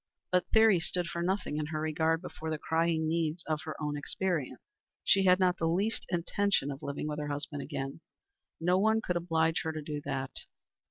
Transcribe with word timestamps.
But 0.31 0.47
theory 0.47 0.79
stood 0.79 1.05
for 1.05 1.21
nothing 1.21 1.57
in 1.57 1.67
her 1.67 1.79
regard 1.79 2.23
before 2.23 2.49
the 2.49 2.57
crying 2.57 3.07
needs 3.07 3.43
of 3.43 3.61
her 3.65 3.79
own 3.79 3.95
experience. 3.95 4.59
She 5.03 5.25
had 5.25 5.39
not 5.39 5.57
the 5.59 5.67
least 5.67 6.07
intention 6.09 6.71
of 6.71 6.81
living 6.81 7.07
with 7.07 7.19
her 7.19 7.27
husband 7.27 7.61
again. 7.61 8.01
No 8.59 8.79
one 8.79 9.01
could 9.01 9.15
oblige 9.15 9.61
her 9.61 9.71
to 9.71 9.81
do 9.83 10.01
that. 10.03 10.31